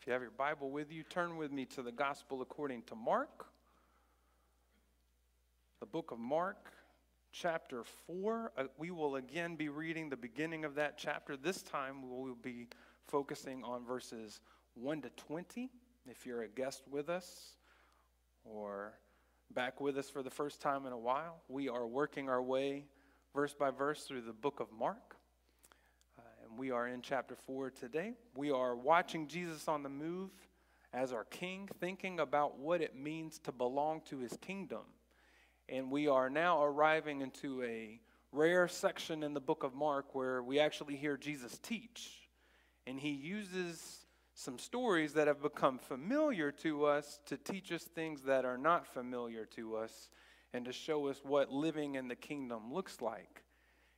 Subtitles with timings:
[0.00, 2.94] If you have your Bible with you, turn with me to the Gospel according to
[2.94, 3.44] Mark.
[5.80, 6.72] The book of Mark,
[7.32, 8.52] chapter 4.
[8.56, 11.36] Uh, we will again be reading the beginning of that chapter.
[11.36, 12.68] This time we will be
[13.08, 14.40] focusing on verses
[14.72, 15.68] 1 to 20.
[16.06, 17.56] If you're a guest with us
[18.42, 18.94] or
[19.50, 22.86] back with us for the first time in a while, we are working our way
[23.34, 25.19] verse by verse through the book of Mark
[26.50, 28.14] and we are in chapter 4 today.
[28.34, 30.30] We are watching Jesus on the move
[30.92, 34.82] as our king, thinking about what it means to belong to his kingdom.
[35.68, 38.00] And we are now arriving into a
[38.32, 42.10] rare section in the book of Mark where we actually hear Jesus teach.
[42.86, 48.22] And he uses some stories that have become familiar to us to teach us things
[48.22, 50.08] that are not familiar to us
[50.52, 53.39] and to show us what living in the kingdom looks like.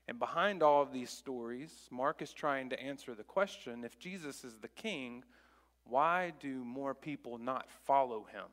[0.08, 4.44] And behind all of these stories, Mark is trying to answer the question if Jesus
[4.44, 5.24] is the king,
[5.84, 8.46] why do more people not follow him?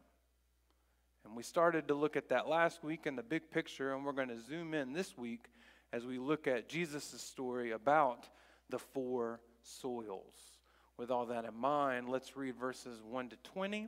[1.25, 4.13] And we started to look at that last week in the big picture, and we're
[4.13, 5.45] going to zoom in this week
[5.91, 8.27] as we look at Jesus' story about
[8.69, 10.57] the four soils.
[10.97, 13.87] With all that in mind, let's read verses 1 to 20.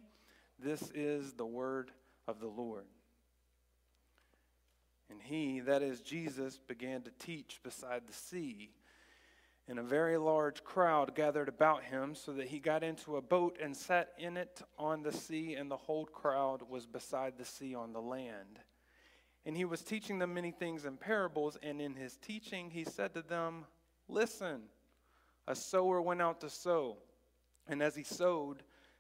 [0.60, 1.92] This is the word
[2.28, 2.86] of the Lord.
[5.12, 8.72] And he, that is Jesus, began to teach beside the sea.
[9.68, 13.58] And a very large crowd gathered about him, so that he got into a boat
[13.62, 17.76] and sat in it on the sea, and the whole crowd was beside the sea
[17.76, 18.60] on the land.
[19.46, 23.14] And he was teaching them many things in parables, and in his teaching he said
[23.14, 23.66] to them,
[24.08, 24.62] Listen,
[25.48, 26.98] a sower went out to sow,
[27.68, 28.64] and as he sowed,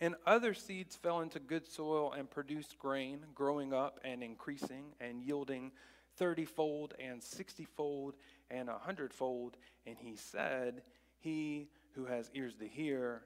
[0.00, 5.22] And other seeds fell into good soil and produced grain, growing up and increasing and
[5.22, 5.72] yielding
[6.18, 8.16] thirtyfold and sixtyfold
[8.50, 9.56] and a hundredfold.
[9.86, 10.82] And he said,
[11.18, 13.22] He who has ears to hear,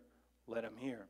[0.48, 1.06] let him hear.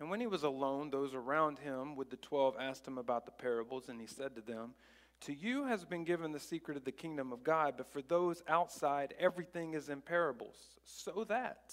[0.00, 3.32] And when he was alone, those around him with the twelve asked him about the
[3.32, 4.74] parables, and he said to them,
[5.22, 8.42] To you has been given the secret of the kingdom of God, but for those
[8.48, 11.72] outside, everything is in parables, so that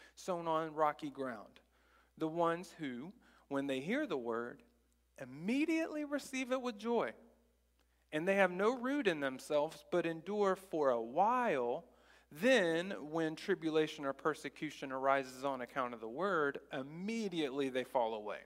[0.15, 1.59] sown on rocky ground,
[2.17, 3.11] the ones who,
[3.49, 4.61] when they hear the word,
[5.21, 7.11] immediately receive it with joy.
[8.11, 11.85] And they have no root in themselves, but endure for a while.
[12.31, 18.39] Then, when tribulation or persecution arises on account of the word, immediately they fall away.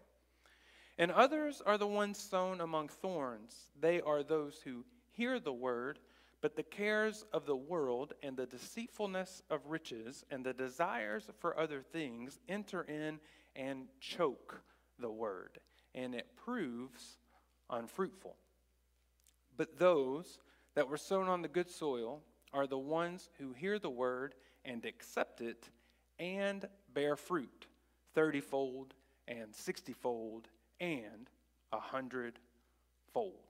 [0.97, 3.55] And others are the ones sown among thorns.
[3.79, 5.99] They are those who hear the word
[6.45, 11.59] but the cares of the world and the deceitfulness of riches and the desires for
[11.59, 13.19] other things enter in
[13.55, 14.61] and choke
[14.99, 15.57] the word,
[15.95, 17.17] and it proves
[17.71, 18.35] unfruitful.
[19.57, 20.37] But those
[20.75, 22.21] that were sown on the good soil
[22.53, 25.71] are the ones who hear the word and accept it
[26.19, 26.63] and
[26.93, 27.65] bear fruit
[28.15, 28.91] thirtyfold
[29.27, 30.47] and sixtyfold
[30.79, 31.27] and
[31.71, 33.44] a hundredfold.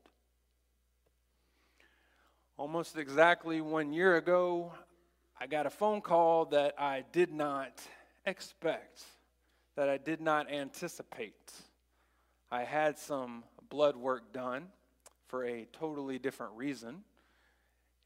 [2.58, 4.72] Almost exactly one year ago,
[5.38, 7.81] I got a phone call that I did not
[8.25, 9.04] expect,
[9.75, 11.52] that I did not anticipate.
[12.50, 14.68] I had some blood work done
[15.28, 17.04] for a totally different reason,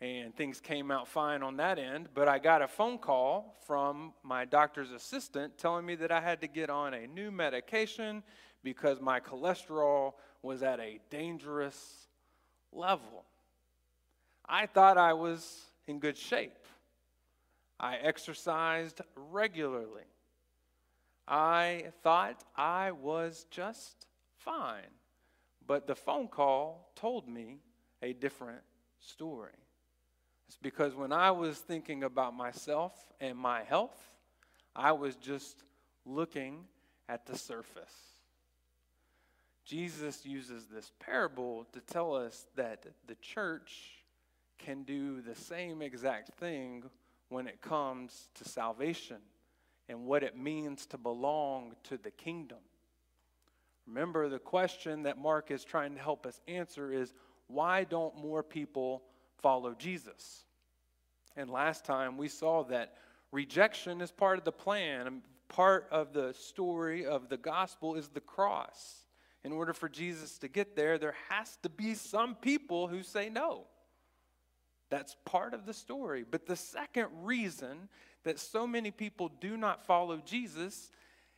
[0.02, 2.10] and things came out fine on that end.
[2.16, 6.42] But I got a phone call from my doctor's assistant telling me that I had
[6.42, 8.24] to get on a new medication
[8.64, 12.08] because my cholesterol was at a dangerous
[12.72, 13.26] level.
[14.50, 16.66] I thought I was in good shape.
[17.80, 20.04] I exercised regularly.
[21.28, 24.08] I thought I was just
[24.40, 24.90] fine.
[25.68, 27.60] But the phone call told me
[28.02, 28.62] a different
[29.00, 29.54] story.
[30.48, 34.02] It's because when I was thinking about myself and my health,
[34.76, 35.64] I was just
[36.06, 36.66] looking
[37.08, 37.94] at the surface.
[39.64, 43.99] Jesus uses this parable to tell us that the church
[44.60, 46.84] can do the same exact thing
[47.30, 49.18] when it comes to salvation
[49.88, 52.60] and what it means to belong to the kingdom.
[53.88, 57.14] Remember, the question that Mark is trying to help us answer is
[57.48, 59.04] why don't more people
[59.42, 60.44] follow Jesus?
[61.36, 62.94] And last time we saw that
[63.32, 68.20] rejection is part of the plan, part of the story of the gospel is the
[68.20, 69.06] cross
[69.44, 73.30] in order for Jesus to get there, there has to be some people who say
[73.30, 73.66] no.
[74.90, 76.26] That's part of the story.
[76.30, 77.90] But the second reason
[78.24, 80.92] that so many people do not follow Jesus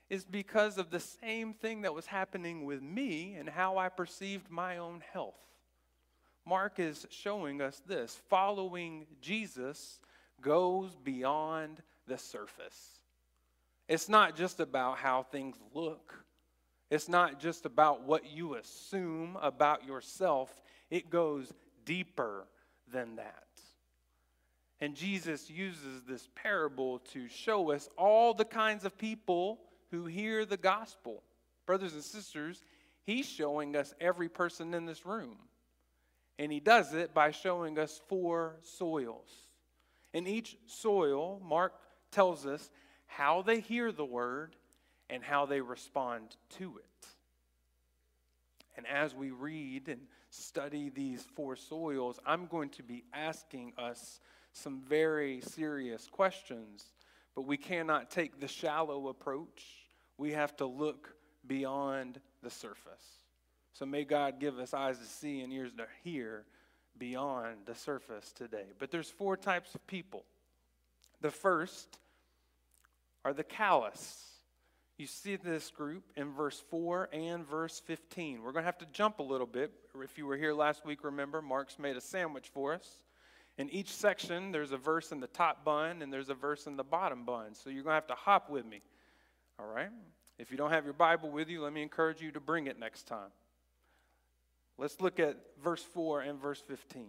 [0.10, 4.50] is because of the same thing that was happening with me and how I perceived
[4.50, 5.40] my own health.
[6.46, 10.00] Mark is showing us this following Jesus
[10.42, 13.00] goes beyond the surface.
[13.88, 16.26] It's not just about how things look
[16.92, 21.52] it's not just about what you assume about yourself, it goes
[21.86, 22.46] deeper
[22.92, 23.44] than that.
[24.80, 29.60] And Jesus uses this parable to show us all the kinds of people
[29.92, 31.22] who hear the gospel.
[31.68, 32.64] Brothers and sisters,
[33.04, 35.38] he's showing us every person in this room.
[36.40, 39.30] And he does it by showing us four soils.
[40.14, 41.74] In each soil, Mark
[42.12, 42.72] tells us
[43.06, 44.56] how they hear the word
[45.10, 47.08] and how they respond to it.
[48.76, 54.20] And as we read and study these four soils, I'm going to be asking us
[54.54, 56.86] some very serious questions,
[57.36, 59.64] but we cannot take the shallow approach.
[60.18, 61.14] We have to look
[61.46, 63.22] beyond the surface.
[63.74, 66.46] So may God give us eyes to see and ears to hear
[66.98, 68.66] beyond the surface today.
[68.80, 70.24] But there's four types of people.
[71.22, 72.00] The first
[73.24, 74.31] are the callous.
[75.02, 78.44] You see this group in verse 4 and verse 15.
[78.44, 79.72] We're going to have to jump a little bit.
[80.00, 82.88] If you were here last week, remember, Mark's made a sandwich for us.
[83.58, 86.78] In each section, there's a verse in the top bun and there's a verse in
[86.78, 87.56] the bottom bun.
[87.56, 88.84] So you're going to have to hop with me.
[89.58, 89.90] All right?
[90.38, 92.78] If you don't have your Bible with you, let me encourage you to bring it
[92.78, 93.32] next time.
[94.78, 97.08] Let's look at verse 4 and verse 15.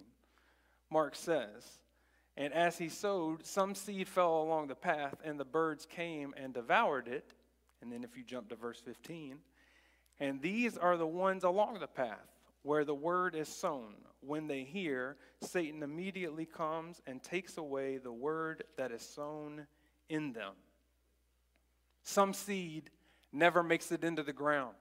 [0.91, 1.69] Mark says,
[2.39, 6.55] And as he sowed, some seed fell along the path, and the birds came and
[6.55, 7.35] devoured it.
[7.83, 9.39] And then if you jump to verse 15,
[10.21, 12.29] and these are the ones along the path
[12.63, 13.95] where the word is sown.
[14.21, 19.67] When they hear, Satan immediately comes and takes away the word that is sown
[20.09, 20.53] in them.
[22.05, 22.91] Some seed
[23.33, 24.77] never makes it into the ground.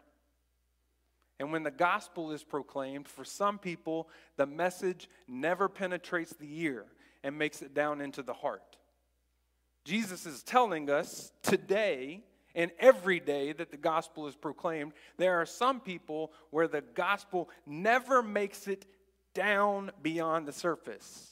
[1.40, 6.86] And when the gospel is proclaimed, for some people, the message never penetrates the ear
[7.24, 8.78] and makes it down into the heart.
[9.84, 12.22] Jesus is telling us today
[12.56, 17.50] and every day that the gospel is proclaimed, there are some people where the gospel
[17.66, 18.86] never makes it
[19.34, 21.30] down beyond the surface.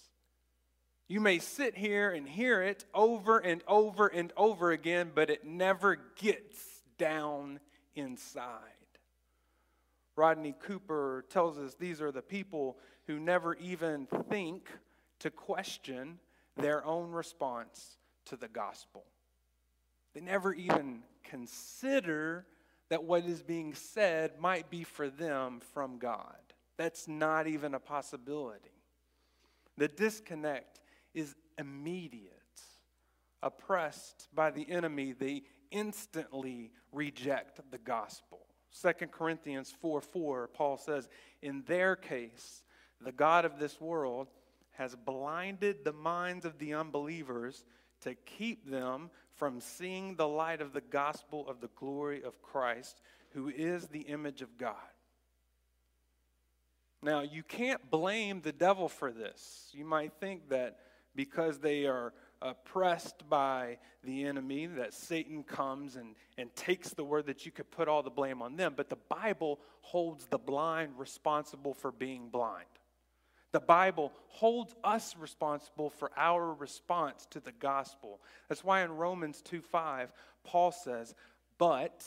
[1.07, 5.43] You may sit here and hear it over and over and over again, but it
[5.43, 6.59] never gets
[6.97, 7.59] down
[7.95, 8.45] inside.
[10.15, 12.77] Rodney Cooper tells us these are the people
[13.07, 14.69] who never even think
[15.19, 16.19] to question
[16.57, 19.05] their own response to the gospel.
[20.13, 22.45] They never even consider
[22.89, 26.35] that what is being said might be for them from God.
[26.77, 28.71] That's not even a possibility.
[29.77, 30.79] The disconnect
[31.13, 32.33] is immediate.
[33.41, 38.39] Oppressed by the enemy, they instantly reject the gospel.
[38.81, 41.07] 2 Corinthians 4 4, Paul says,
[41.41, 42.63] In their case,
[43.01, 44.27] the God of this world
[44.71, 47.63] has blinded the minds of the unbelievers
[48.01, 52.99] to keep them from seeing the light of the gospel of the glory of Christ,
[53.31, 54.75] who is the image of God.
[57.01, 59.69] Now, you can't blame the devil for this.
[59.71, 60.79] You might think that
[61.15, 67.25] because they are oppressed by the enemy, that Satan comes and, and takes the word
[67.27, 68.73] that you could put all the blame on them.
[68.75, 72.65] But the Bible holds the blind responsible for being blind.
[73.51, 78.21] The Bible holds us responsible for our response to the gospel.
[78.47, 80.11] That's why in Romans 2 5,
[80.43, 81.15] Paul says,
[81.57, 82.05] But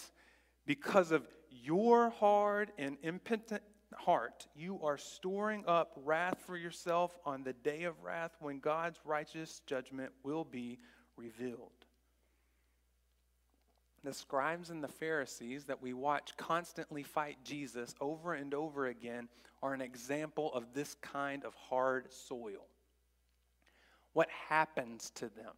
[0.66, 3.62] because of your hard and impotent
[3.94, 9.00] heart, you are storing up wrath for yourself on the day of wrath when God's
[9.04, 10.78] righteous judgment will be
[11.16, 11.81] revealed
[14.04, 19.28] the scribes and the Pharisees that we watch constantly fight Jesus over and over again
[19.62, 22.66] are an example of this kind of hard soil.
[24.12, 25.54] What happens to them?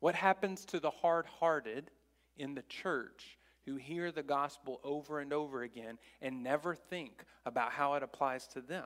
[0.00, 1.90] What happens to the hard hearted
[2.36, 7.72] in the church who hear the gospel over and over again and never think about
[7.72, 8.84] how it applies to them.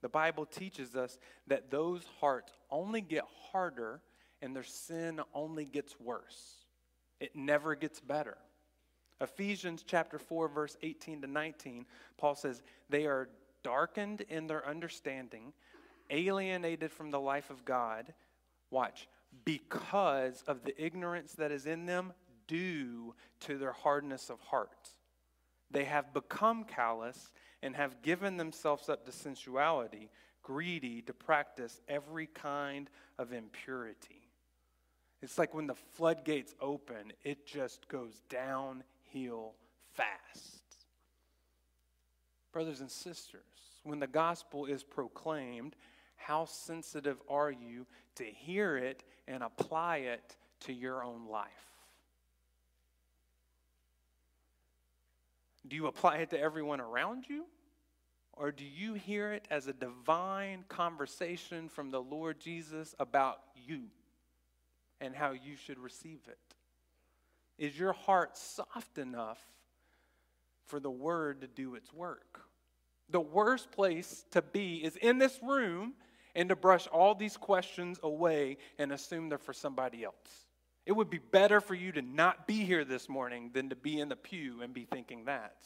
[0.00, 4.00] The Bible teaches us that those hearts only get harder
[4.40, 6.63] and their sin only gets worse.
[7.20, 8.36] It never gets better.
[9.20, 13.30] Ephesians chapter 4 verse 18 to 19, Paul says, "They are
[13.62, 15.52] darkened in their understanding,
[16.10, 18.14] alienated from the life of God."
[18.70, 19.08] Watch,
[19.44, 22.12] because of the ignorance that is in them
[22.46, 24.94] due to their hardness of heart.
[25.70, 30.10] They have become callous and have given themselves up to sensuality,
[30.42, 34.23] greedy to practice every kind of impurity.
[35.24, 39.54] It's like when the floodgates open, it just goes downhill
[39.94, 40.62] fast.
[42.52, 43.40] Brothers and sisters,
[43.84, 45.76] when the gospel is proclaimed,
[46.16, 51.48] how sensitive are you to hear it and apply it to your own life?
[55.66, 57.46] Do you apply it to everyone around you?
[58.34, 63.84] Or do you hear it as a divine conversation from the Lord Jesus about you
[65.04, 66.38] and how you should receive it?
[67.58, 69.40] Is your heart soft enough
[70.66, 72.40] for the word to do its work?
[73.10, 75.94] The worst place to be is in this room
[76.34, 80.46] and to brush all these questions away and assume they're for somebody else.
[80.86, 84.00] It would be better for you to not be here this morning than to be
[84.00, 85.56] in the pew and be thinking that.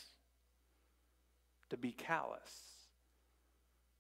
[1.71, 2.53] To be callous.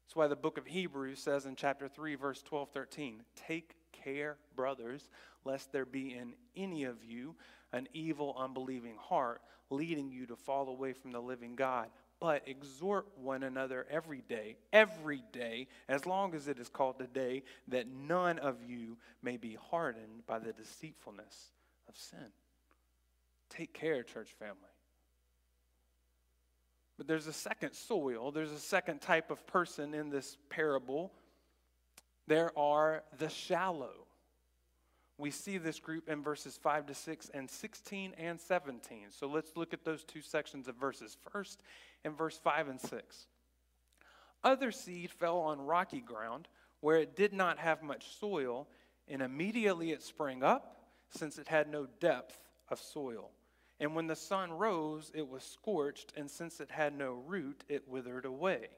[0.05, 4.37] That's why the book of Hebrews says in chapter 3, verse 12, 13, Take care,
[4.55, 5.09] brothers,
[5.45, 7.35] lest there be in any of you
[7.73, 11.89] an evil, unbelieving heart, leading you to fall away from the living God
[12.21, 17.43] but exhort one another every day, every day, as long as it is called today,
[17.69, 21.53] that none of you may be hardened by the deceitfulness
[21.89, 22.33] of sin.
[23.51, 24.55] Take care, church family.
[26.97, 31.13] But there's a second soil, there's a second type of person in this parable.
[32.29, 34.07] There are the shallow.
[35.17, 39.07] We see this group in verses 5 to 6 and 16 and 17.
[39.09, 41.17] So let's look at those two sections of verses.
[41.33, 41.63] First,
[42.05, 43.27] in verse 5 and 6.
[44.45, 46.49] Other seed fell on rocky ground
[46.81, 48.69] where it did not have much soil,
[49.09, 50.77] and immediately it sprang up,
[51.09, 53.31] since it had no depth of soil.
[53.81, 57.89] And when the sun rose, it was scorched, and since it had no root, it
[57.89, 58.69] withered away.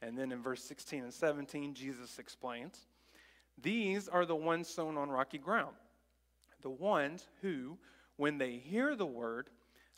[0.00, 2.86] And then in verse 16 and 17, Jesus explains
[3.60, 5.74] these are the ones sown on rocky ground.
[6.62, 7.78] The ones who,
[8.16, 9.50] when they hear the word,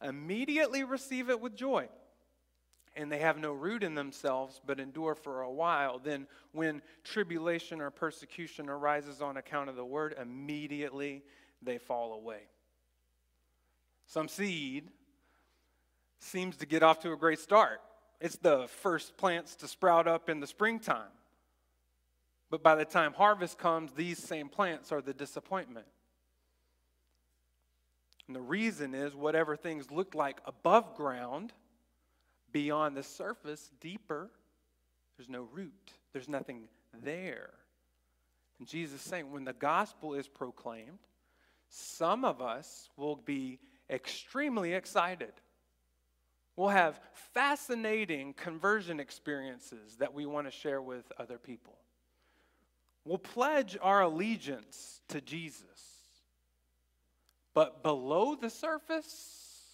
[0.03, 1.89] immediately receive it with joy.
[2.97, 5.99] And they have no root in themselves, but endure for a while.
[5.99, 11.23] Then, when tribulation or persecution arises on account of the word, immediately
[11.63, 12.41] they fall away.
[14.07, 14.89] Some seed
[16.19, 17.81] seems to get off to a great start.
[18.21, 21.11] It's the first plants to sprout up in the springtime.
[22.51, 25.87] But by the time harvest comes, these same plants are the disappointment.
[28.27, 31.53] And the reason is whatever things look like above ground,
[32.53, 34.31] beyond the surface, deeper,
[35.17, 36.69] there's no root, there's nothing
[37.03, 37.51] there.
[38.59, 40.99] And Jesus is saying when the gospel is proclaimed,
[41.69, 43.59] some of us will be
[43.89, 45.33] extremely excited.
[46.61, 47.01] We'll have
[47.33, 51.79] fascinating conversion experiences that we want to share with other people
[53.07, 55.65] We'll pledge our allegiance to Jesus.
[57.55, 59.71] But below the surface,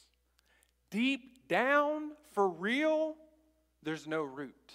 [0.92, 3.16] deep down, for real,
[3.82, 4.74] there's no root.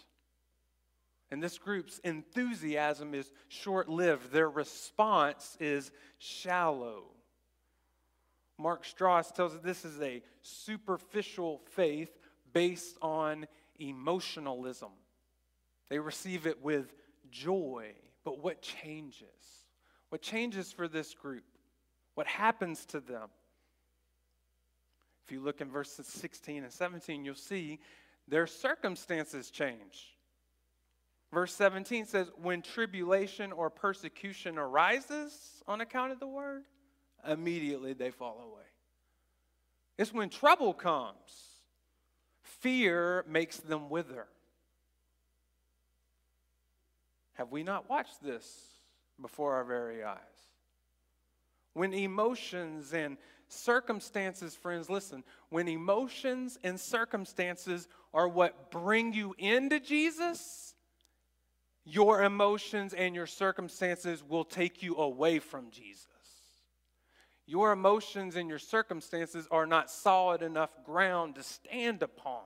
[1.32, 7.06] And this group's enthusiasm is short lived, their response is shallow.
[8.62, 12.12] Mark Strauss tells us this is a superficial faith
[12.54, 13.48] based on
[13.80, 14.92] emotionalism.
[15.90, 16.94] They receive it with
[17.32, 19.28] joy but what changes?
[20.10, 21.44] What changes for this group?
[22.16, 23.30] What happens to them?
[25.26, 27.80] If you look in verses 16 and 17, you'll see
[28.28, 30.18] their circumstances change.
[31.34, 36.64] Verse 17 says, When tribulation or persecution arises on account of the word,
[37.28, 38.66] immediately they fall away.
[39.98, 41.16] It's when trouble comes,
[42.42, 44.28] fear makes them wither.
[47.34, 48.46] Have we not watched this
[49.20, 50.18] before our very eyes?
[51.74, 59.80] When emotions and circumstances, friends, listen, when emotions and circumstances are what bring you into
[59.80, 60.76] Jesus,
[61.84, 66.08] your emotions and your circumstances will take you away from Jesus.
[67.52, 72.46] Your emotions and your circumstances are not solid enough ground to stand upon.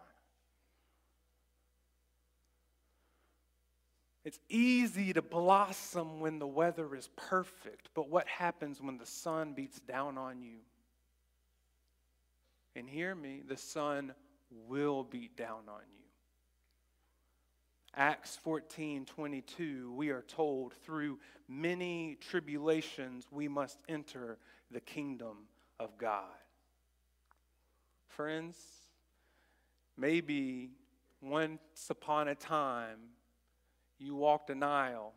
[4.23, 9.53] It's easy to blossom when the weather is perfect, but what happens when the sun
[9.53, 10.57] beats down on you?
[12.75, 14.11] And hear me, the sun
[14.67, 16.05] will beat down on you.
[17.95, 24.39] Acts 14 22, we are told through many tribulations we must enter
[24.71, 25.47] the kingdom
[25.79, 26.23] of God.
[28.07, 28.57] Friends,
[29.97, 30.71] maybe
[31.21, 32.99] once upon a time
[33.97, 35.13] you walked an aisle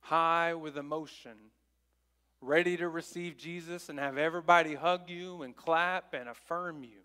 [0.00, 1.32] high with emotion,
[2.40, 7.00] ready to receive Jesus and have everybody hug you and clap and affirm you.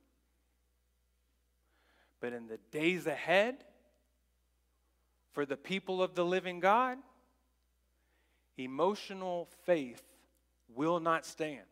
[2.19, 3.63] But in the days ahead,
[5.31, 6.99] for the people of the living God,
[8.57, 10.03] emotional faith
[10.75, 11.65] will not stand.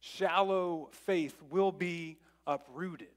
[0.00, 3.08] Shallow faith will be uprooted.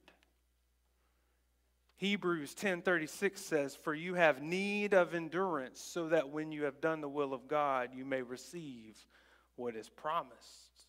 [1.98, 7.02] Hebrews 10:36 says, "For you have need of endurance, so that when you have done
[7.02, 9.08] the will of God, you may receive
[9.56, 10.88] what is promised."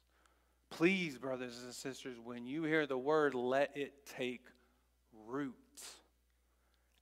[0.71, 4.47] Please, brothers and sisters, when you hear the word, let it take
[5.12, 5.57] root.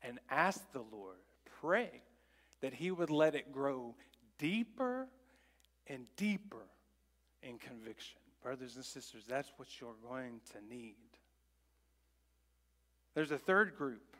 [0.03, 2.05] And ask the Lord, pray
[2.61, 3.97] that he would let it grow
[4.39, 5.11] deeper
[5.89, 6.65] and deeper
[7.43, 8.19] in conviction.
[8.43, 10.95] Brothers and sisters, that's what you're going to need.
[13.15, 14.17] There's a third group.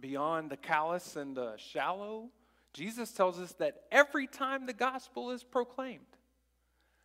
[0.00, 2.30] Beyond the callous and the shallow,
[2.72, 6.00] Jesus tells us that every time the gospel is proclaimed,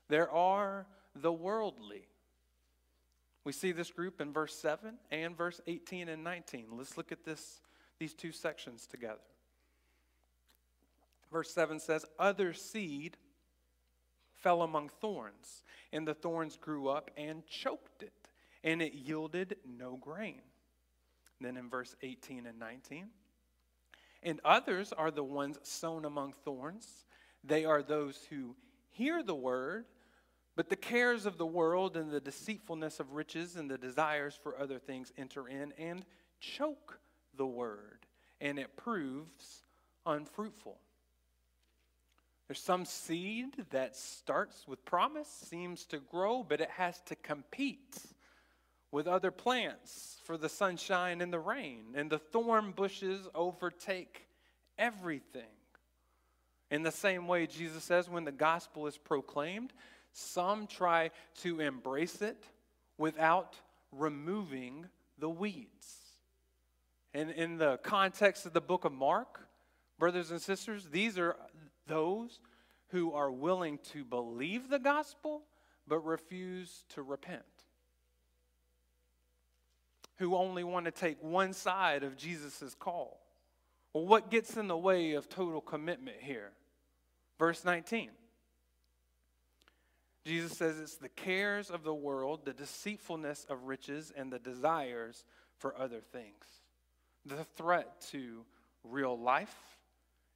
[0.07, 2.07] there are the worldly.
[3.43, 6.67] We see this group in verse 7 and verse 18 and 19.
[6.71, 7.61] Let's look at this,
[7.99, 9.19] these two sections together.
[11.31, 13.17] Verse 7 says, Other seed
[14.35, 18.27] fell among thorns, and the thorns grew up and choked it
[18.63, 20.41] and it yielded no grain.
[21.39, 23.07] Then in verse 18 and 19,
[24.23, 27.05] and others are the ones sown among thorns.
[27.43, 28.55] They are those who
[28.89, 29.85] hear the word,
[30.55, 34.59] but the cares of the world and the deceitfulness of riches and the desires for
[34.59, 36.03] other things enter in and
[36.39, 36.99] choke
[37.35, 38.05] the word,
[38.41, 39.61] and it proves
[40.05, 40.79] unfruitful.
[42.47, 47.97] There's some seed that starts with promise, seems to grow, but it has to compete
[48.89, 54.27] with other plants for the sunshine and the rain, and the thorn bushes overtake
[54.77, 55.43] everything.
[56.71, 59.73] In the same way, Jesus says, when the gospel is proclaimed,
[60.13, 62.43] some try to embrace it
[62.97, 63.55] without
[63.91, 64.85] removing
[65.17, 65.97] the weeds.
[67.13, 69.47] And in the context of the book of Mark,
[69.99, 71.35] brothers and sisters, these are
[71.87, 72.39] those
[72.89, 75.43] who are willing to believe the gospel
[75.87, 77.43] but refuse to repent
[80.17, 83.19] who only want to take one side of Jesus' call.
[83.93, 86.51] Well, what gets in the way of total commitment here?
[87.39, 88.09] Verse 19.
[90.25, 95.23] Jesus says it's the cares of the world, the deceitfulness of riches, and the desires
[95.57, 96.45] for other things.
[97.25, 98.43] The threat to
[98.83, 99.76] real life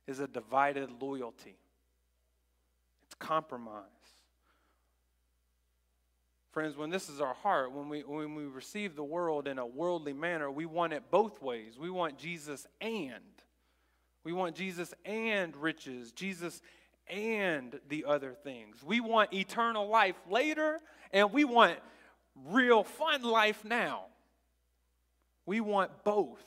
[0.08, 1.56] is a divided loyalty,
[3.06, 3.86] it's compromise.
[6.52, 9.66] Friends, when this is our heart, when we, when we receive the world in a
[9.66, 11.80] worldly manner, we want it both ways.
[11.80, 13.14] We want Jesus and.
[14.26, 16.62] We want Jesus and riches, Jesus
[17.08, 18.84] and the other things.
[18.84, 20.80] We want eternal life later,
[21.12, 21.78] and we want
[22.48, 24.06] real fun life now.
[25.46, 26.44] We want both.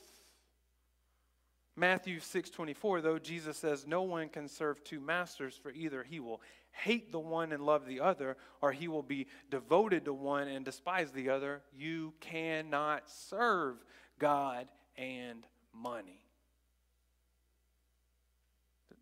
[1.77, 6.41] Matthew 6:24 though Jesus says no one can serve two masters for either he will
[6.75, 10.65] hate the one and love the other, or he will be devoted to one and
[10.65, 11.63] despise the other.
[11.77, 13.77] You cannot serve
[14.19, 16.21] God and money.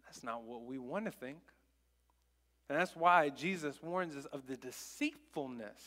[0.05, 1.39] That's not what we want to think.
[2.69, 5.83] And that's why Jesus warns us of the deceitfulness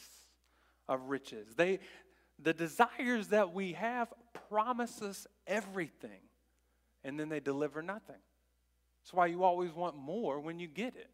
[0.90, 1.56] of riches.
[1.56, 1.80] They,
[2.40, 4.14] the desires that we have
[4.50, 6.22] promise us everything,
[7.06, 8.16] and then they deliver nothing.
[9.02, 11.10] That's why you always want more when you get it.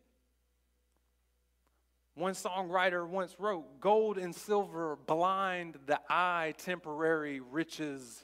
[2.16, 8.24] One songwriter once wrote Gold and silver blind the eye, temporary riches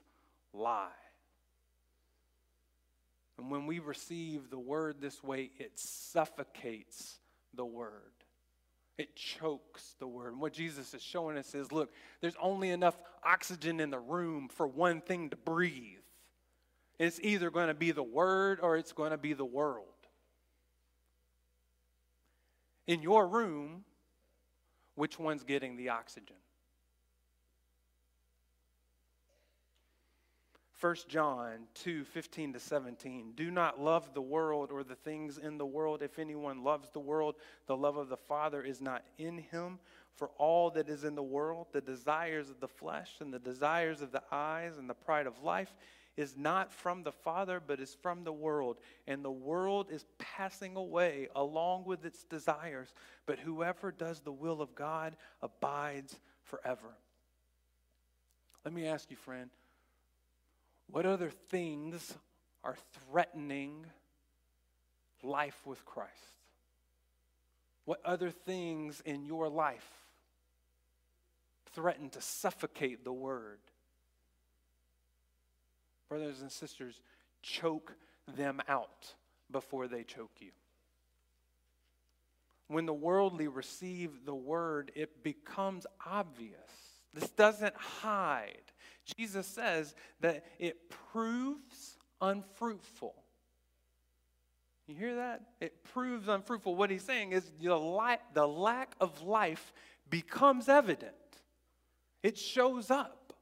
[0.54, 0.88] lie.
[3.38, 7.20] And when we receive the word this way, it suffocates
[7.54, 7.92] the word.
[8.98, 10.34] It chokes the word.
[10.34, 14.50] And what Jesus is showing us is look, there's only enough oxygen in the room
[14.50, 16.00] for one thing to breathe.
[17.00, 19.88] It's either going to be the word or it's going to be the world.
[22.88, 23.84] in your room,
[24.96, 26.38] which one's getting the oxygen?
[30.80, 33.34] 1 John 2 15 to 17.
[33.36, 36.04] Do not love the world or the things in the world.
[36.04, 39.80] If anyone loves the world, the love of the Father is not in him.
[40.14, 44.02] For all that is in the world, the desires of the flesh and the desires
[44.02, 45.74] of the eyes and the pride of life,
[46.18, 48.78] is not from the Father, but is from the world.
[49.06, 52.94] And the world is passing away along with its desires.
[53.28, 56.98] But whoever does the will of God abides forever.
[58.66, 59.50] Let me ask you, friend
[60.90, 62.16] what other things
[62.64, 63.86] are threatening
[65.22, 66.12] life with Christ?
[67.86, 69.90] What other things in your life
[71.74, 73.60] threaten to suffocate the word?
[76.10, 77.02] Brothers and sisters,
[77.42, 77.96] choke
[78.36, 79.14] them out
[79.52, 80.52] before they choke you.
[82.68, 86.58] When the worldly receive the word, it becomes obvious.
[87.14, 88.72] This doesn't hide.
[89.18, 93.16] Jesus says that it proves unfruitful.
[94.88, 95.42] You hear that?
[95.60, 96.76] It proves unfruitful.
[96.76, 99.74] What he's saying is the, li- the lack of life
[100.10, 101.14] becomes evident,
[102.24, 103.34] it shows up,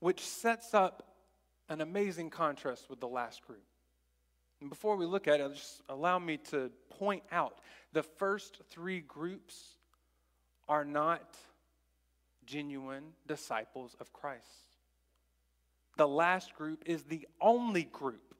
[0.00, 1.11] which sets up
[1.72, 3.64] an amazing contrast with the last group.
[4.60, 7.58] And before we look at it, just allow me to point out
[7.92, 9.74] the first three groups
[10.68, 11.36] are not
[12.44, 14.46] genuine disciples of Christ.
[15.96, 18.34] The last group is the only group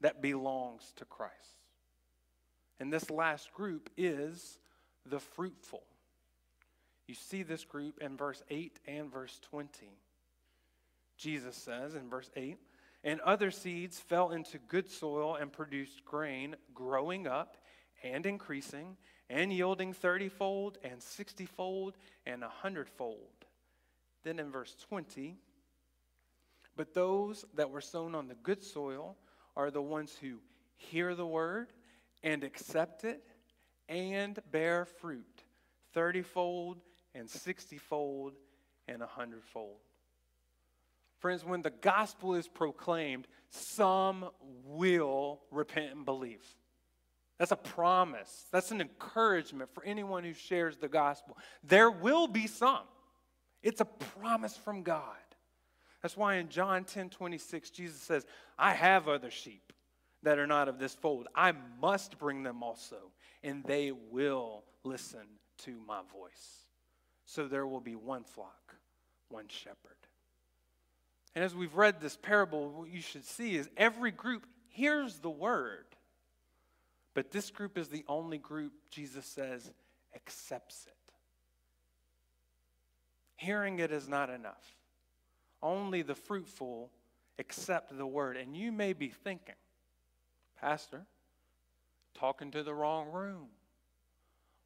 [0.00, 1.34] that belongs to Christ.
[2.78, 4.58] And this last group is
[5.04, 5.82] the fruitful.
[7.08, 9.68] You see this group in verse 8 and verse 20.
[11.16, 12.58] Jesus says in verse 8,
[13.04, 17.56] and other seeds fell into good soil and produced grain, growing up
[18.02, 18.96] and increasing
[19.28, 23.44] and yielding thirtyfold and sixtyfold and a hundredfold.
[24.22, 25.36] Then in verse 20,
[26.76, 29.16] but those that were sown on the good soil
[29.56, 30.38] are the ones who
[30.76, 31.72] hear the word
[32.22, 33.22] and accept it
[33.88, 35.44] and bear fruit
[35.94, 36.76] thirtyfold
[37.14, 38.34] and sixtyfold
[38.86, 39.78] and a hundredfold.
[41.18, 44.28] Friends, when the gospel is proclaimed, some
[44.64, 46.44] will repent and believe.
[47.38, 48.46] That's a promise.
[48.52, 51.36] That's an encouragement for anyone who shares the gospel.
[51.62, 52.84] There will be some.
[53.62, 55.16] It's a promise from God.
[56.02, 58.24] That's why in John 10 26, Jesus says,
[58.58, 59.72] I have other sheep
[60.22, 61.28] that are not of this fold.
[61.34, 65.26] I must bring them also, and they will listen
[65.58, 66.66] to my voice.
[67.24, 68.76] So there will be one flock,
[69.28, 70.05] one shepherd.
[71.36, 75.30] And as we've read this parable, what you should see is every group hears the
[75.30, 75.86] word
[77.16, 79.72] but this group is the only group, Jesus says,
[80.14, 81.12] accepts it.
[83.36, 84.76] Hearing it is not enough.
[85.62, 86.90] Only the fruitful
[87.38, 88.36] accept the word.
[88.36, 89.54] And you may be thinking,
[90.60, 91.06] Pastor,
[92.12, 93.46] talking to the wrong room.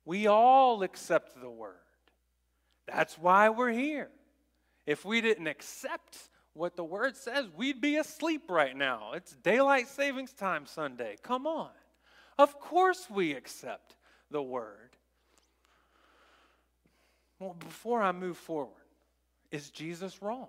[0.04, 1.76] We all accept the word.
[2.84, 4.10] That's why we're here.
[4.86, 6.18] If we didn't accept
[6.54, 9.12] what the word says, we'd be asleep right now.
[9.14, 11.16] It's daylight savings time Sunday.
[11.22, 11.70] Come on.
[12.38, 13.96] Of course, we accept
[14.30, 14.90] the word.
[17.38, 18.74] Well, before I move forward,
[19.50, 20.48] is Jesus wrong?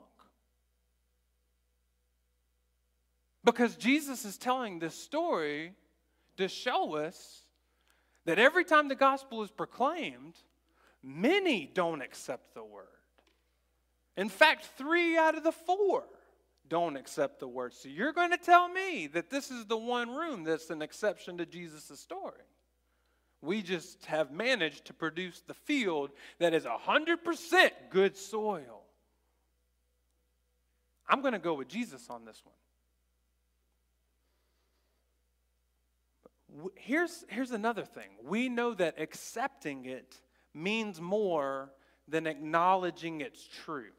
[3.43, 5.73] Because Jesus is telling this story
[6.37, 7.43] to show us
[8.25, 10.35] that every time the gospel is proclaimed,
[11.01, 12.87] many don't accept the word.
[14.17, 16.03] In fact, three out of the four
[16.67, 17.73] don't accept the word.
[17.73, 21.37] So you're going to tell me that this is the one room that's an exception
[21.37, 22.39] to Jesus' story.
[23.41, 28.83] We just have managed to produce the field that is 100% good soil.
[31.09, 32.55] I'm going to go with Jesus on this one.
[36.75, 38.09] Here's, here's another thing.
[38.23, 40.21] We know that accepting it
[40.53, 41.71] means more
[42.07, 43.91] than acknowledging it's true.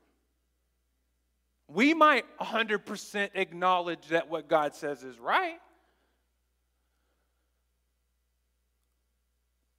[1.72, 5.58] We might 100% acknowledge that what God says is right.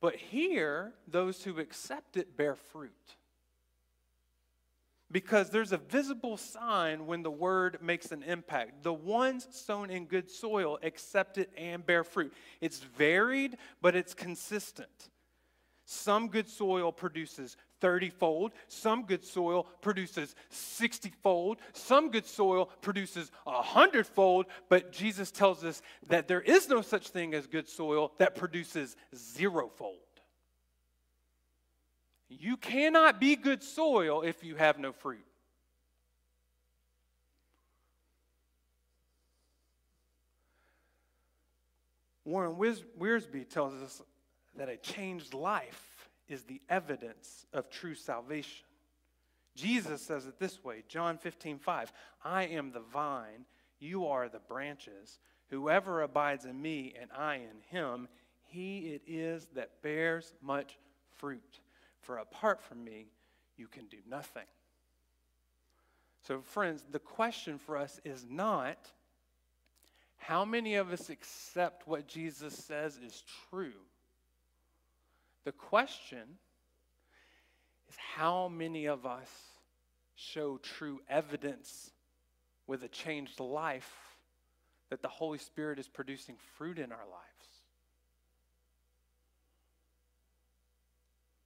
[0.01, 2.91] But here, those who accept it bear fruit.
[5.11, 8.81] Because there's a visible sign when the word makes an impact.
[8.81, 12.33] The ones sown in good soil accept it and bear fruit.
[12.59, 15.09] It's varied, but it's consistent.
[15.85, 18.51] Some good soil produces 30 fold.
[18.67, 21.57] Some good soil produces 60 fold.
[21.73, 24.45] Some good soil produces 100 fold.
[24.69, 28.95] But Jesus tells us that there is no such thing as good soil that produces
[29.15, 29.97] zero fold.
[32.29, 35.25] You cannot be good soil if you have no fruit.
[42.25, 44.01] Warren Wiersbe tells us
[44.57, 48.65] that a changed life is the evidence of true salvation.
[49.55, 51.93] Jesus says it this way John 15, 5.
[52.23, 53.45] I am the vine,
[53.79, 55.19] you are the branches.
[55.49, 58.07] Whoever abides in me and I in him,
[58.47, 60.77] he it is that bears much
[61.17, 61.59] fruit.
[62.01, 63.07] For apart from me,
[63.55, 64.47] you can do nothing.
[66.27, 68.77] So, friends, the question for us is not
[70.17, 73.73] how many of us accept what Jesus says is true?
[75.45, 76.37] The question
[77.89, 79.29] is how many of us
[80.15, 81.91] show true evidence
[82.67, 83.91] with a changed life
[84.89, 87.33] that the Holy Spirit is producing fruit in our lives?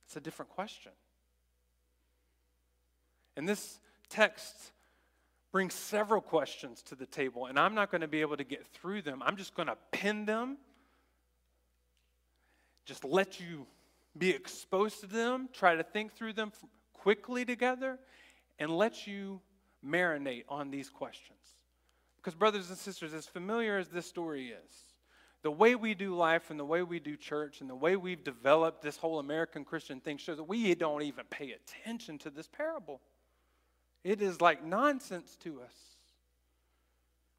[0.05, 0.91] It's a different question.
[3.35, 3.79] And this
[4.09, 4.71] text
[5.51, 8.65] brings several questions to the table, and I'm not going to be able to get
[8.67, 9.23] through them.
[9.25, 10.57] I'm just going to pin them,
[12.85, 13.65] just let you
[14.17, 16.51] be exposed to them, try to think through them
[16.93, 17.99] quickly together,
[18.59, 19.41] and let you
[19.85, 21.37] marinate on these questions.
[22.17, 24.87] Because, brothers and sisters, as familiar as this story is,
[25.43, 28.23] the way we do life and the way we do church and the way we've
[28.23, 32.47] developed this whole American Christian thing shows that we don't even pay attention to this
[32.47, 33.01] parable.
[34.03, 35.73] It is like nonsense to us.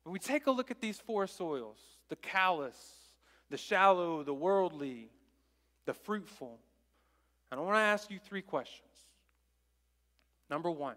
[0.04, 2.78] When we take a look at these four soils the callous,
[3.50, 5.10] the shallow, the worldly,
[5.84, 6.58] the fruitful,
[7.50, 8.84] and I want to ask you three questions.
[10.50, 10.96] Number one,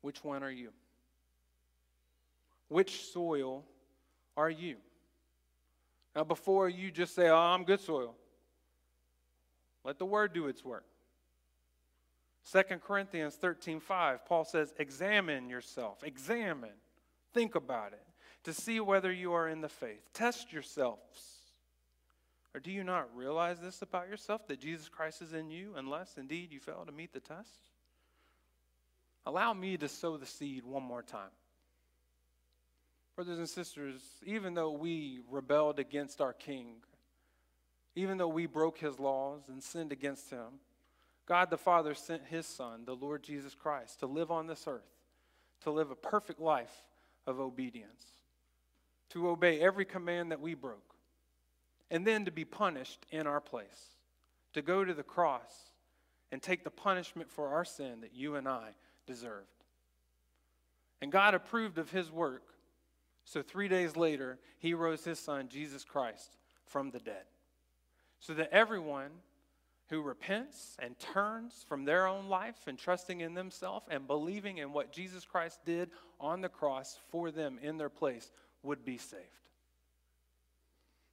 [0.00, 0.70] which one are you?
[2.68, 3.64] Which soil
[4.36, 4.76] are you?
[6.14, 8.14] Now, before you just say, Oh, I'm good soil,
[9.84, 10.84] let the word do its work.
[12.52, 16.70] 2 Corinthians 13 5, Paul says, Examine yourself, examine,
[17.34, 18.04] think about it,
[18.44, 20.08] to see whether you are in the faith.
[20.12, 21.35] Test yourselves.
[22.56, 26.16] Or do you not realize this about yourself, that Jesus Christ is in you, unless
[26.16, 27.50] indeed you fail to meet the test?
[29.26, 31.28] Allow me to sow the seed one more time.
[33.14, 36.76] Brothers and sisters, even though we rebelled against our King,
[37.94, 40.60] even though we broke his laws and sinned against him,
[41.26, 44.80] God the Father sent his Son, the Lord Jesus Christ, to live on this earth,
[45.60, 46.84] to live a perfect life
[47.26, 48.06] of obedience,
[49.10, 50.85] to obey every command that we broke,
[51.90, 53.96] and then to be punished in our place,
[54.52, 55.70] to go to the cross
[56.32, 58.70] and take the punishment for our sin that you and I
[59.06, 59.46] deserved.
[61.00, 62.42] And God approved of his work,
[63.24, 67.24] so three days later, he rose his Son, Jesus Christ, from the dead,
[68.18, 69.10] so that everyone
[69.88, 74.72] who repents and turns from their own life and trusting in themselves and believing in
[74.72, 79.22] what Jesus Christ did on the cross for them in their place would be saved.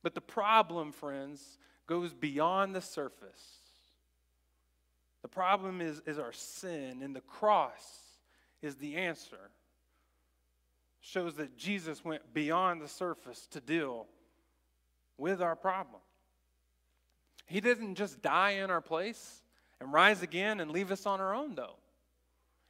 [0.04, 3.60] But the problem, friends, goes beyond the surface.
[5.22, 7.82] The problem is, is our sin, and the cross
[8.62, 9.50] is the answer.
[11.00, 14.06] Shows that Jesus went beyond the surface to deal
[15.18, 16.02] with our problem.
[17.46, 19.42] He didn't just die in our place
[19.80, 21.76] and rise again and leave us on our own, though.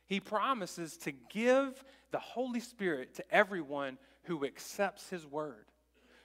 [0.05, 5.65] He promises to give the Holy Spirit to everyone who accepts His word.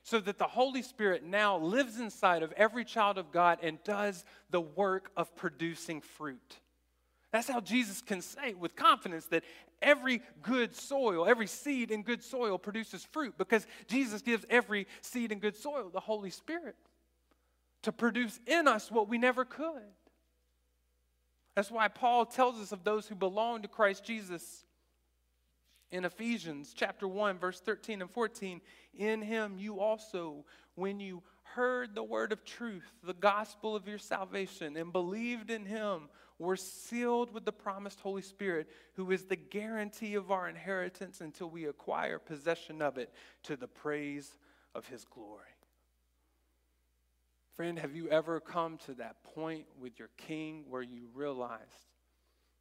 [0.03, 4.25] So that the Holy Spirit now lives inside of every child of God and does
[4.51, 6.59] the work of producing fruit.
[7.31, 9.45] That's how Jesus can say with confidence that
[9.83, 15.31] every good soil, every seed in good soil produces fruit because Jesus gives every seed
[15.31, 16.77] in good soil the Holy Spirit
[17.83, 19.83] to produce in us what we never could.
[21.55, 24.65] That's why Paul tells us of those who belong to Christ Jesus
[25.91, 28.61] in Ephesians chapter 1 verse 13 and 14
[28.97, 31.23] in him you also when you
[31.55, 36.57] heard the word of truth the gospel of your salvation and believed in him were
[36.57, 41.67] sealed with the promised holy spirit who is the guarantee of our inheritance until we
[41.67, 44.39] acquire possession of it to the praise
[44.75, 45.43] of his glory.
[47.55, 51.63] Friend, have you ever come to that point with your king where you realized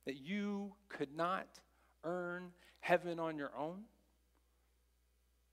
[0.05, 1.47] that you could not
[2.03, 3.83] earn heaven on your own?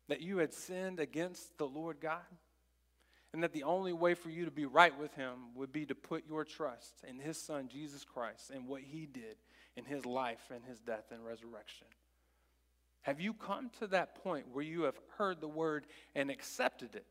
[0.08, 2.22] That you had sinned against the Lord God?
[3.34, 5.94] and that the only way for you to be right with Him would be to
[5.96, 9.34] put your trust in His Son, Jesus Christ, and what He did
[9.76, 11.88] in His life and His death and resurrection.
[13.02, 17.06] Have you come to that point where you have heard the word and accepted it?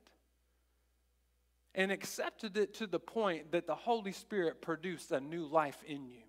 [1.75, 6.07] And accepted it to the point that the Holy Spirit produced a new life in
[6.07, 6.22] you.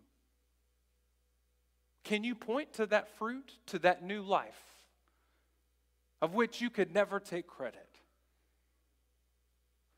[2.04, 4.60] Can you point to that fruit, to that new life,
[6.20, 7.88] of which you could never take credit?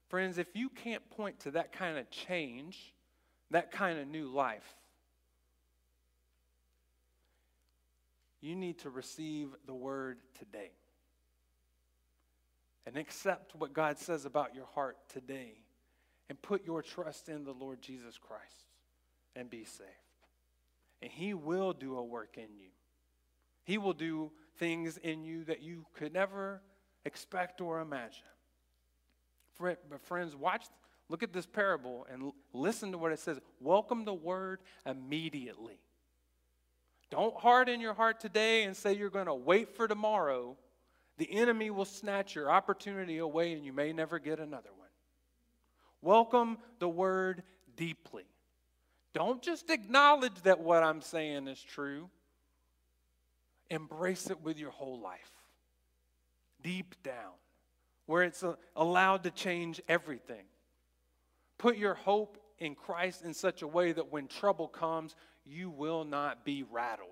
[0.09, 2.95] Friends, if you can't point to that kind of change,
[3.51, 4.75] that kind of new life,
[8.41, 10.71] you need to receive the word today
[12.87, 15.55] and accept what God says about your heart today
[16.29, 18.71] and put your trust in the Lord Jesus Christ
[19.35, 20.06] and be saved.
[21.03, 22.71] And He will do a work in you.
[23.65, 26.63] He will do things in you that you could never
[27.05, 28.23] expect or imagine.
[29.59, 30.67] But friends, watch,
[31.09, 33.39] look at this parable and listen to what it says.
[33.61, 35.81] Welcome the word immediately.
[37.11, 40.57] Don't harden your heart today and say you're going to wait for tomorrow.
[41.19, 44.89] The enemy will snatch your opportunity away and you may never get another one.
[46.03, 47.43] Welcome the word
[47.77, 48.25] deeply.
[49.17, 52.11] Don't just acknowledge that what I'm saying is true,
[53.71, 55.31] embrace it with your whole life,
[56.63, 57.33] deep down,
[58.05, 60.45] where it's uh, allowed to change everything.
[61.57, 66.05] Put your hope in Christ in such a way that when trouble comes, you will
[66.05, 67.09] not be rattled.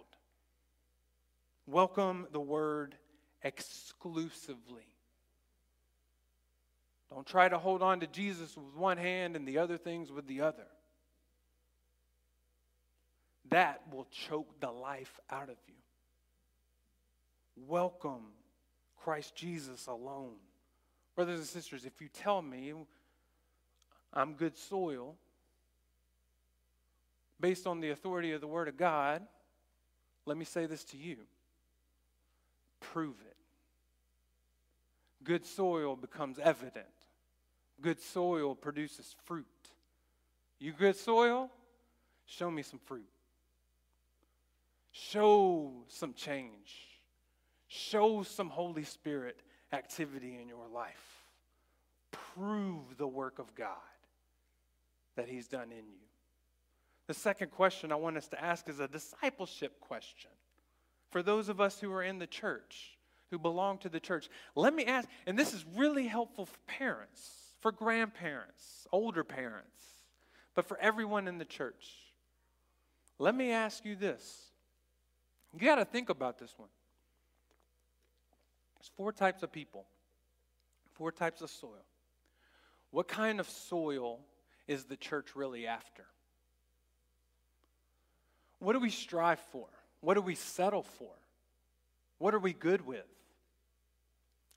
[1.66, 2.96] Welcome the word
[3.42, 4.90] exclusively.
[7.10, 10.26] Don't try to hold on to Jesus with one hand and the other things with
[10.26, 10.66] the other.
[13.50, 15.74] That will choke the life out of you.
[17.56, 18.32] Welcome
[18.96, 20.36] Christ Jesus alone.
[21.14, 22.72] Brothers and sisters, if you tell me
[24.12, 25.16] I'm good soil,
[27.40, 29.22] based on the authority of the Word of God,
[30.26, 31.16] let me say this to you
[32.80, 33.36] prove it.
[35.24, 36.86] Good soil becomes evident,
[37.80, 39.46] good soil produces fruit.
[40.58, 41.50] You good soil?
[42.26, 43.08] Show me some fruit.
[44.96, 46.72] Show some change.
[47.66, 49.40] Show some Holy Spirit
[49.72, 51.24] activity in your life.
[52.12, 53.68] Prove the work of God
[55.16, 56.06] that He's done in you.
[57.08, 60.30] The second question I want us to ask is a discipleship question.
[61.10, 62.96] For those of us who are in the church,
[63.32, 67.56] who belong to the church, let me ask, and this is really helpful for parents,
[67.58, 69.82] for grandparents, older parents,
[70.54, 71.84] but for everyone in the church.
[73.18, 74.53] Let me ask you this.
[75.54, 76.68] You got to think about this one.
[78.78, 79.86] There's four types of people,
[80.94, 81.84] four types of soil.
[82.90, 84.20] What kind of soil
[84.66, 86.04] is the church really after?
[88.58, 89.66] What do we strive for?
[90.00, 91.12] What do we settle for?
[92.18, 93.06] What are we good with?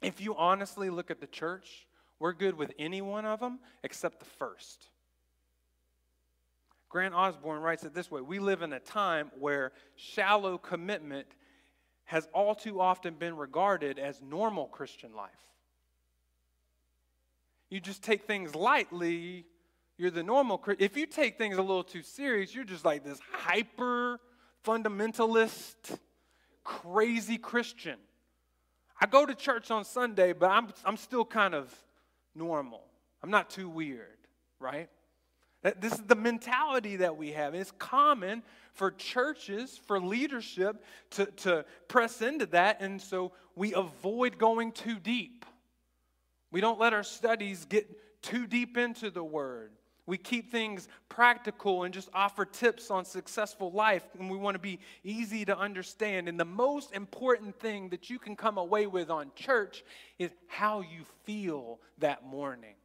[0.01, 1.87] If you honestly look at the church,
[2.19, 4.89] we're good with any one of them except the first.
[6.89, 11.27] Grant Osborne writes it this way We live in a time where shallow commitment
[12.05, 15.31] has all too often been regarded as normal Christian life.
[17.69, 19.45] You just take things lightly
[19.97, 23.19] you're the normal If you take things a little too serious, you're just like this
[23.31, 24.19] hyper
[24.63, 25.97] fundamentalist,
[26.63, 27.97] crazy Christian.
[29.01, 31.73] I go to church on Sunday, but I'm, I'm still kind of
[32.35, 32.83] normal.
[33.23, 34.17] I'm not too weird,
[34.59, 34.89] right?
[35.63, 37.55] This is the mentality that we have.
[37.55, 38.43] It's common
[38.73, 44.99] for churches, for leadership to, to press into that, and so we avoid going too
[44.99, 45.45] deep.
[46.51, 47.87] We don't let our studies get
[48.21, 49.71] too deep into the Word.
[50.05, 54.59] We keep things practical and just offer tips on successful life, and we want to
[54.59, 56.29] be easy to understand.
[56.29, 59.83] And the most important thing that you can come away with on church
[60.17, 62.75] is how you feel that morning.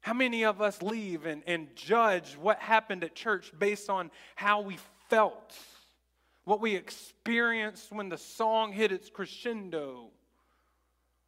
[0.00, 4.60] How many of us leave and, and judge what happened at church based on how
[4.60, 5.54] we felt,
[6.44, 10.08] what we experienced when the song hit its crescendo,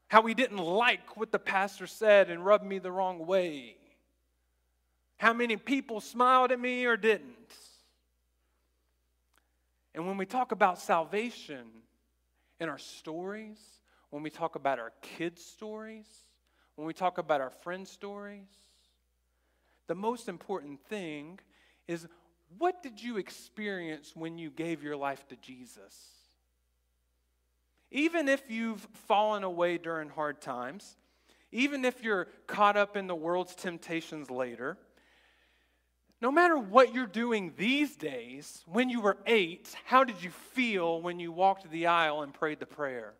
[0.09, 3.77] how we didn't like what the pastor said and rubbed me the wrong way?
[5.23, 7.55] how many people smiled at me or didn't.
[9.95, 11.65] And when we talk about salvation
[12.59, 13.61] in our stories,
[14.11, 16.09] when we talk about our kids' stories,
[16.75, 18.49] when we talk about our friends' stories,
[19.87, 21.39] the most important thing
[21.89, 22.07] is
[22.59, 25.95] what did you experience when you gave your life to Jesus?
[27.91, 30.97] Even if you've fallen away during hard times,
[31.51, 34.79] even if you're caught up in the world's temptations later,
[36.23, 41.03] no matter what you're doing these days, when you were eight, how did you feel
[41.03, 43.15] when you walked the aisle and prayed the prayer?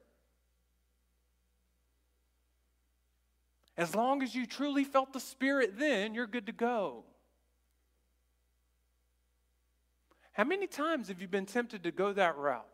[3.77, 7.05] As long as you truly felt the Spirit then, you're good to go.
[10.33, 12.67] How many times have you been tempted to go that route?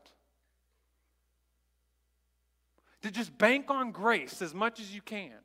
[3.03, 5.39] To just bank on grace as much as you can,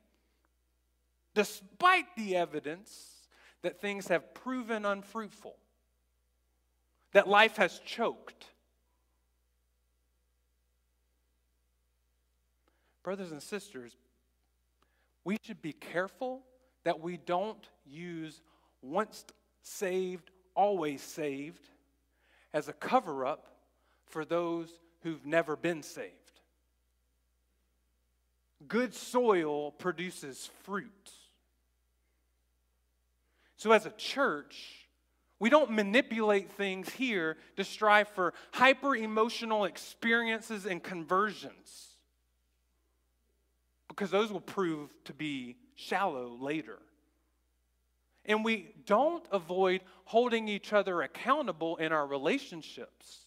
[1.34, 3.28] despite the evidence
[3.62, 5.56] that things have proven unfruitful,
[7.12, 8.46] that life has choked.
[13.04, 13.96] Brothers and sisters,
[15.24, 16.42] we should be careful
[16.84, 18.42] that we don't use
[18.82, 19.24] once
[19.62, 21.66] saved, always saved
[22.52, 23.48] as a cover up
[24.06, 24.68] for those
[25.02, 26.12] who've never been saved.
[28.68, 31.10] Good soil produces fruit.
[33.56, 34.88] So, as a church,
[35.38, 41.93] we don't manipulate things here to strive for hyper emotional experiences and conversions
[43.94, 46.78] because those will prove to be shallow later.
[48.26, 53.26] And we don't avoid holding each other accountable in our relationships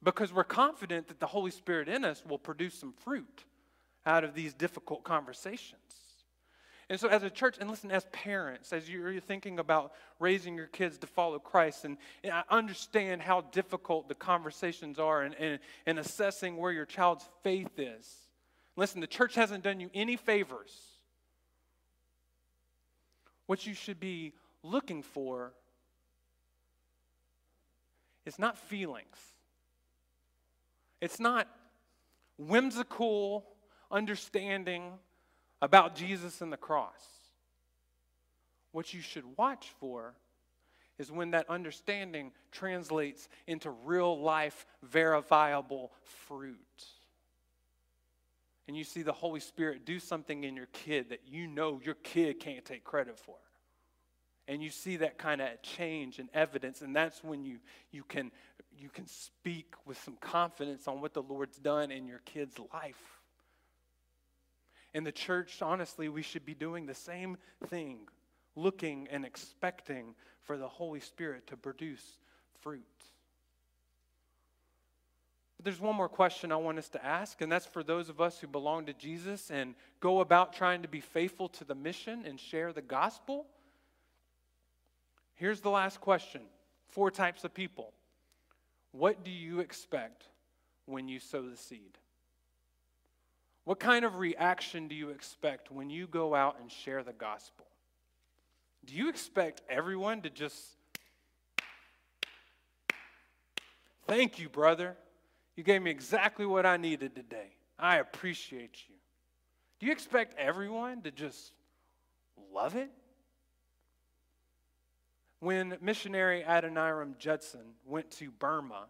[0.00, 3.44] because we're confident that the Holy Spirit in us will produce some fruit
[4.04, 5.80] out of these difficult conversations.
[6.88, 10.68] And so, as a church, and listen, as parents, as you're thinking about raising your
[10.68, 15.58] kids to follow Christ, and, and I understand how difficult the conversations are and, and,
[15.84, 18.25] and assessing where your child's faith is.
[18.76, 20.74] Listen, the church hasn't done you any favors.
[23.46, 25.52] What you should be looking for
[28.26, 29.16] is not feelings,
[31.00, 31.48] it's not
[32.38, 33.46] whimsical
[33.90, 34.92] understanding
[35.62, 37.06] about Jesus and the cross.
[38.72, 40.14] What you should watch for
[40.98, 46.56] is when that understanding translates into real life, verifiable fruit.
[48.66, 51.94] And you see the Holy Spirit do something in your kid that you know your
[51.94, 53.36] kid can't take credit for.
[54.48, 57.58] And you see that kind of change and evidence, and that's when you,
[57.90, 58.30] you, can,
[58.78, 63.20] you can speak with some confidence on what the Lord's done in your kid's life.
[64.94, 67.36] In the church, honestly, we should be doing the same
[67.66, 68.08] thing,
[68.54, 72.18] looking and expecting for the Holy Spirit to produce
[72.60, 72.84] fruit.
[75.56, 78.20] But there's one more question I want us to ask, and that's for those of
[78.20, 82.24] us who belong to Jesus and go about trying to be faithful to the mission
[82.26, 83.46] and share the gospel.
[85.34, 86.42] Here's the last question
[86.88, 87.92] four types of people.
[88.92, 90.24] What do you expect
[90.86, 91.98] when you sow the seed?
[93.64, 97.66] What kind of reaction do you expect when you go out and share the gospel?
[98.84, 100.56] Do you expect everyone to just,
[104.06, 104.96] thank you, brother?
[105.56, 107.56] You gave me exactly what I needed today.
[107.78, 108.94] I appreciate you.
[109.80, 111.52] Do you expect everyone to just
[112.52, 112.90] love it?
[115.40, 118.86] When missionary Adoniram Judson went to Burma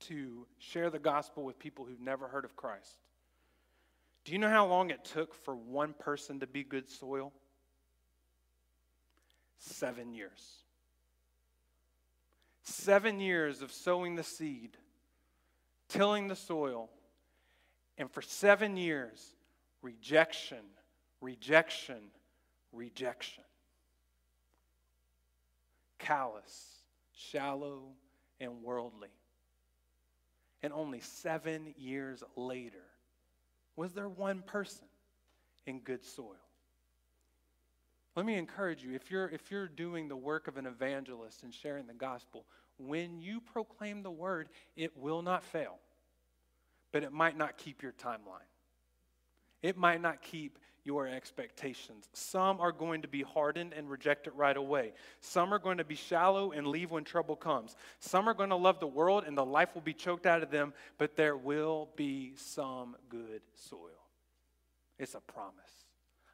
[0.00, 2.96] to share the gospel with people who've never heard of Christ,
[4.24, 7.32] do you know how long it took for one person to be good soil?
[9.58, 10.60] Seven years.
[12.62, 14.76] Seven years of sowing the seed,
[15.90, 16.88] tilling the soil,
[17.98, 19.34] and for seven years,
[19.82, 20.64] rejection,
[21.20, 21.98] rejection,
[22.72, 23.44] rejection.
[25.98, 26.76] Callous,
[27.12, 27.82] shallow,
[28.40, 29.10] and worldly.
[30.62, 32.84] And only seven years later,
[33.76, 34.86] was there one person
[35.66, 36.36] in good soil?
[38.16, 41.54] Let me encourage you if you're, if you're doing the work of an evangelist and
[41.54, 42.44] sharing the gospel,
[42.86, 45.78] when you proclaim the word, it will not fail,
[46.92, 48.48] but it might not keep your timeline.
[49.62, 52.08] It might not keep your expectations.
[52.14, 54.92] Some are going to be hardened and reject it right away.
[55.20, 57.76] Some are going to be shallow and leave when trouble comes.
[57.98, 60.50] Some are going to love the world and the life will be choked out of
[60.50, 63.78] them, but there will be some good soil.
[64.98, 65.89] It's a promise.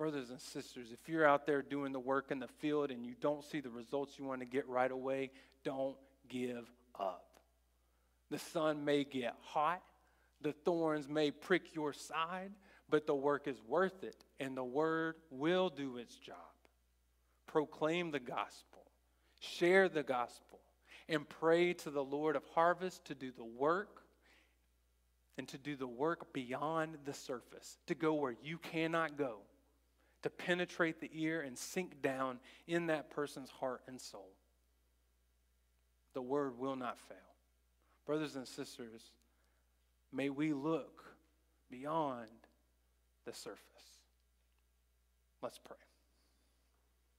[0.00, 3.14] Brothers and sisters, if you're out there doing the work in the field and you
[3.20, 5.30] don't see the results you want to get right away,
[5.62, 5.94] don't
[6.26, 7.26] give up.
[8.30, 9.82] The sun may get hot,
[10.40, 12.52] the thorns may prick your side,
[12.88, 16.36] but the work is worth it, and the word will do its job.
[17.46, 18.86] Proclaim the gospel,
[19.38, 20.60] share the gospel,
[21.10, 24.00] and pray to the Lord of harvest to do the work
[25.36, 29.40] and to do the work beyond the surface, to go where you cannot go,
[30.22, 34.28] to penetrate the ear and sink down in that person's heart and soul.
[36.14, 37.16] The word will not fail.
[38.06, 39.12] Brothers and sisters,
[40.12, 41.04] may we look
[41.70, 42.28] beyond
[43.24, 43.60] the surface.
[45.42, 45.76] Let's pray.